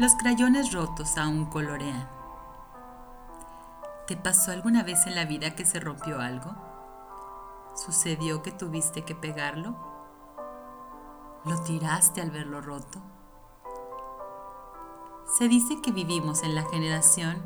Los 0.00 0.14
crayones 0.14 0.72
rotos 0.72 1.18
aún 1.18 1.44
colorean. 1.44 2.08
¿Te 4.06 4.16
pasó 4.16 4.50
alguna 4.50 4.82
vez 4.82 5.06
en 5.06 5.14
la 5.14 5.26
vida 5.26 5.54
que 5.54 5.66
se 5.66 5.78
rompió 5.78 6.20
algo? 6.20 6.52
¿Sucedió 7.76 8.42
que 8.42 8.50
tuviste 8.50 9.04
que 9.04 9.14
pegarlo? 9.14 9.76
¿Lo 11.44 11.60
tiraste 11.64 12.22
al 12.22 12.30
verlo 12.30 12.62
roto? 12.62 12.98
Se 15.36 15.48
dice 15.48 15.82
que 15.82 15.92
vivimos 15.92 16.44
en 16.44 16.54
la 16.54 16.62
generación 16.62 17.44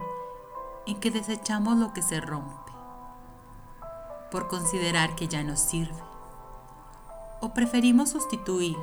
en 0.86 1.00
que 1.00 1.10
desechamos 1.10 1.76
lo 1.76 1.92
que 1.92 2.02
se 2.02 2.20
rompe 2.20 2.70
por 4.30 4.46
considerar 4.46 5.16
que 5.16 5.26
ya 5.26 5.42
no 5.42 5.56
sirve. 5.56 6.04
O 7.40 7.52
preferimos 7.52 8.10
sustituir 8.10 8.78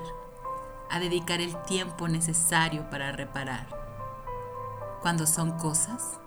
a 0.91 0.99
dedicar 0.99 1.39
el 1.39 1.55
tiempo 1.63 2.09
necesario 2.09 2.89
para 2.89 3.13
reparar. 3.13 3.65
Cuando 5.01 5.25
son 5.25 5.57
cosas, 5.57 6.19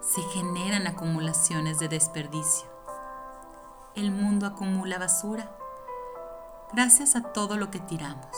se 0.00 0.22
generan 0.22 0.86
acumulaciones 0.86 1.78
de 1.78 1.88
desperdicio. 1.88 2.66
El 3.94 4.10
mundo 4.10 4.46
acumula 4.46 4.98
basura 4.98 5.50
gracias 6.72 7.14
a 7.14 7.20
todo 7.32 7.58
lo 7.58 7.70
que 7.70 7.78
tiramos 7.78 8.34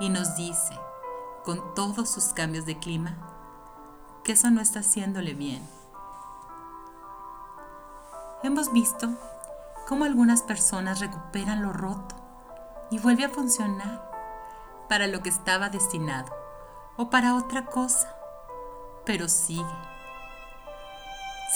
y 0.00 0.10
nos 0.10 0.36
dice, 0.36 0.78
con 1.42 1.74
todos 1.74 2.10
sus 2.10 2.26
cambios 2.26 2.66
de 2.66 2.78
clima, 2.78 3.16
que 4.22 4.32
eso 4.32 4.50
no 4.50 4.60
está 4.60 4.80
haciéndole 4.80 5.32
bien. 5.32 5.66
Hemos 8.42 8.70
visto 8.70 9.08
cómo 9.88 10.04
algunas 10.04 10.42
personas 10.42 11.00
recuperan 11.00 11.62
lo 11.62 11.72
roto 11.72 12.23
y 12.94 12.98
vuelve 12.98 13.24
a 13.24 13.28
funcionar 13.28 14.08
para 14.88 15.08
lo 15.08 15.20
que 15.20 15.28
estaba 15.28 15.68
destinado 15.68 16.32
o 16.96 17.10
para 17.10 17.34
otra 17.34 17.66
cosa, 17.66 18.14
pero 19.04 19.28
sigue. 19.28 19.64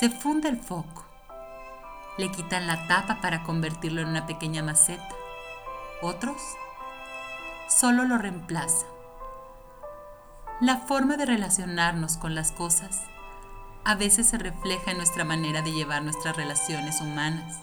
Se 0.01 0.11
funde 0.11 0.49
el 0.49 0.61
foco, 0.61 1.05
le 2.17 2.33
quitan 2.33 2.67
la 2.67 2.89
tapa 2.89 3.21
para 3.21 3.45
convertirlo 3.45 4.01
en 4.01 4.09
una 4.09 4.27
pequeña 4.27 4.65
maceta. 4.65 5.15
Otros 6.03 6.43
solo 7.69 8.03
lo 8.03 8.19
reemplazan. 8.19 8.89
La 10.61 10.79
forma 10.79 11.17
de 11.17 11.27
relacionarnos 11.27 12.17
con 12.17 12.35
las 12.35 12.51
cosas 12.51 13.05
a 13.85 13.95
veces 13.95 14.27
se 14.27 14.39
refleja 14.39 14.91
en 14.91 14.97
nuestra 14.97 15.25
manera 15.25 15.63
de 15.63 15.71
llevar 15.71 16.03
nuestras 16.03 16.37
relaciones 16.37 17.01
humanas. 17.01 17.61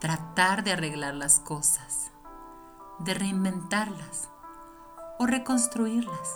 Tratar 0.00 0.64
de 0.64 0.72
arreglar 0.72 1.14
las 1.14 1.38
cosas 1.38 2.10
de 2.98 3.14
reinventarlas 3.14 4.28
o 5.18 5.26
reconstruirlas. 5.26 6.34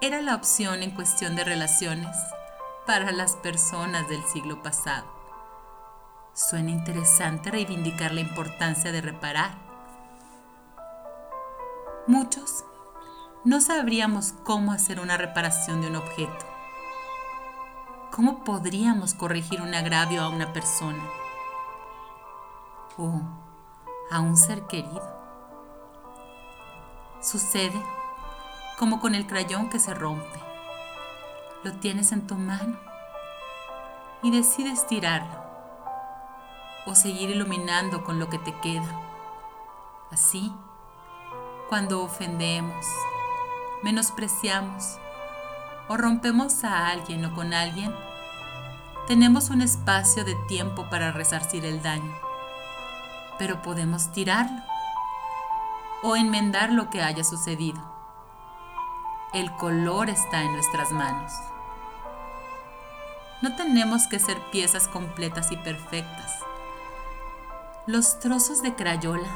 Era 0.00 0.22
la 0.22 0.34
opción 0.34 0.82
en 0.82 0.92
cuestión 0.92 1.36
de 1.36 1.44
relaciones 1.44 2.16
para 2.86 3.12
las 3.12 3.36
personas 3.36 4.08
del 4.08 4.22
siglo 4.24 4.62
pasado. 4.62 5.06
Suena 6.32 6.70
interesante 6.70 7.50
reivindicar 7.50 8.12
la 8.12 8.20
importancia 8.20 8.92
de 8.92 9.00
reparar. 9.00 9.58
Muchos 12.06 12.64
no 13.42 13.60
sabríamos 13.60 14.34
cómo 14.44 14.70
hacer 14.70 15.00
una 15.00 15.16
reparación 15.16 15.80
de 15.80 15.88
un 15.88 15.96
objeto. 15.96 16.46
¿Cómo 18.10 18.44
podríamos 18.44 19.14
corregir 19.14 19.62
un 19.62 19.74
agravio 19.74 20.22
a 20.22 20.28
una 20.28 20.52
persona? 20.52 21.02
O 22.98 23.22
a 24.10 24.20
un 24.20 24.36
ser 24.36 24.66
querido. 24.66 25.02
Sucede 27.22 27.80
como 28.78 29.00
con 29.00 29.14
el 29.14 29.26
crayón 29.26 29.70
que 29.70 29.78
se 29.78 29.94
rompe. 29.94 30.40
Lo 31.62 31.72
tienes 31.74 32.12
en 32.12 32.26
tu 32.26 32.34
mano 32.34 32.76
y 34.22 34.30
decides 34.30 34.86
tirarlo 34.86 35.44
o 36.86 36.94
seguir 36.94 37.30
iluminando 37.30 38.02
con 38.02 38.18
lo 38.18 38.28
que 38.28 38.38
te 38.38 38.58
queda. 38.60 39.00
Así, 40.10 40.52
cuando 41.68 42.02
ofendemos, 42.02 42.86
menospreciamos 43.82 44.98
o 45.88 45.96
rompemos 45.96 46.64
a 46.64 46.88
alguien 46.88 47.24
o 47.26 47.34
con 47.34 47.52
alguien, 47.52 47.94
tenemos 49.06 49.50
un 49.50 49.60
espacio 49.60 50.24
de 50.24 50.34
tiempo 50.48 50.88
para 50.88 51.12
resarcir 51.12 51.64
el 51.64 51.82
daño 51.82 52.29
pero 53.40 53.62
podemos 53.62 54.12
tirarlo 54.12 54.60
o 56.02 56.14
enmendar 56.14 56.70
lo 56.72 56.90
que 56.90 57.00
haya 57.00 57.24
sucedido. 57.24 57.80
El 59.32 59.50
color 59.56 60.10
está 60.10 60.42
en 60.42 60.52
nuestras 60.52 60.92
manos. 60.92 61.32
No 63.40 63.56
tenemos 63.56 64.06
que 64.08 64.18
ser 64.18 64.36
piezas 64.50 64.88
completas 64.88 65.52
y 65.52 65.56
perfectas. 65.56 66.34
Los 67.86 68.20
trozos 68.20 68.60
de 68.62 68.74
crayola 68.74 69.30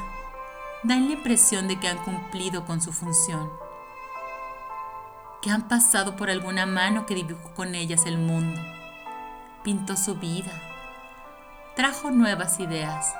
dan 0.83 1.07
la 1.07 1.13
impresión 1.13 1.67
de 1.67 1.79
que 1.79 1.87
han 1.87 1.97
cumplido 1.97 2.63
con 2.63 2.83
su 2.83 2.93
función, 2.93 3.51
que 5.41 5.49
han 5.49 5.67
pasado 5.67 6.15
por 6.15 6.29
alguna 6.29 6.67
mano 6.67 7.07
que 7.07 7.15
dibujó 7.15 7.55
con 7.55 7.73
ellas 7.73 8.05
el 8.05 8.19
mundo, 8.19 8.61
pintó 9.63 9.97
su 9.97 10.13
vida, 10.13 10.51
trajo 11.75 12.11
nuevas 12.11 12.59
ideas 12.59 13.15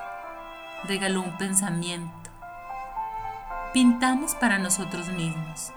regaló 0.84 1.22
un 1.22 1.36
pensamiento. 1.38 2.30
Pintamos 3.72 4.34
para 4.34 4.58
nosotros 4.58 5.08
mismos, 5.08 5.72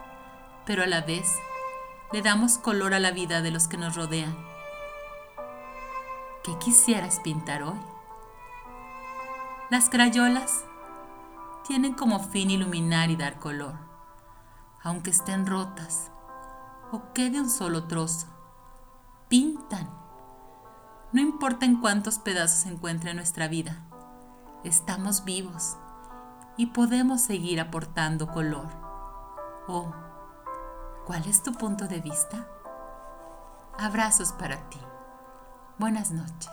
pero 0.65 0.83
a 0.83 0.87
la 0.87 1.01
vez 1.01 1.35
le 2.11 2.21
damos 2.21 2.57
color 2.57 2.93
a 2.93 2.99
la 2.99 3.11
vida 3.11 3.41
de 3.41 3.51
los 3.51 3.67
que 3.67 3.77
nos 3.77 3.95
rodean. 3.95 4.35
¿Qué 6.43 6.57
quisieras 6.59 7.19
pintar 7.19 7.63
hoy? 7.63 7.79
Las 9.69 9.89
crayolas 9.89 10.63
tienen 11.67 11.93
como 11.93 12.19
fin 12.19 12.49
iluminar 12.49 13.09
y 13.11 13.15
dar 13.15 13.37
color, 13.37 13.75
aunque 14.81 15.11
estén 15.11 15.45
rotas 15.45 16.11
o 16.91 17.13
quede 17.13 17.39
un 17.39 17.49
solo 17.49 17.85
trozo. 17.85 18.27
Pintan. 19.27 19.89
No 21.11 21.21
importa 21.21 21.65
en 21.65 21.79
cuántos 21.81 22.17
pedazos 22.17 22.61
se 22.61 22.69
encuentre 22.69 23.13
nuestra 23.13 23.47
vida 23.47 23.88
estamos 24.63 25.23
vivos 25.23 25.77
y 26.57 26.67
podemos 26.67 27.21
seguir 27.21 27.59
aportando 27.61 28.27
color. 28.27 28.67
Oh, 29.67 29.93
¿cuál 31.05 31.25
es 31.27 31.41
tu 31.43 31.53
punto 31.53 31.87
de 31.87 32.01
vista? 32.01 32.47
Abrazos 33.77 34.33
para 34.33 34.69
ti. 34.69 34.79
Buenas 35.77 36.11
noches. 36.11 36.49